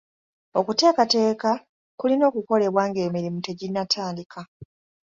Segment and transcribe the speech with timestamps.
[0.59, 1.51] Okuteekateeka
[1.99, 4.41] kulina okukolebwa ng'emirimu teginnatandika.